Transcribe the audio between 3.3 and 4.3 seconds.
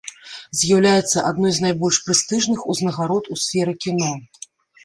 у сферы кіно.